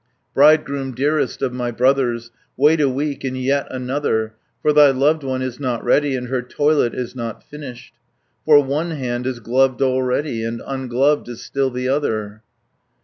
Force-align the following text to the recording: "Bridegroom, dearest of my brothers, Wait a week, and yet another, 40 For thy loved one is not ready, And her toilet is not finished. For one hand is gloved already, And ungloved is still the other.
"Bridegroom, 0.33 0.95
dearest 0.95 1.43
of 1.43 1.53
my 1.53 1.69
brothers, 1.69 2.31
Wait 2.57 2.81
a 2.81 2.89
week, 2.89 3.23
and 3.23 3.37
yet 3.37 3.67
another, 3.69 4.33
40 4.63 4.63
For 4.63 4.73
thy 4.73 4.89
loved 4.89 5.21
one 5.21 5.43
is 5.43 5.59
not 5.59 5.83
ready, 5.83 6.15
And 6.15 6.27
her 6.29 6.41
toilet 6.41 6.95
is 6.95 7.15
not 7.15 7.43
finished. 7.43 7.93
For 8.43 8.59
one 8.63 8.89
hand 8.89 9.27
is 9.27 9.39
gloved 9.39 9.79
already, 9.83 10.43
And 10.43 10.59
ungloved 10.65 11.29
is 11.29 11.43
still 11.43 11.69
the 11.69 11.87
other. 11.87 12.41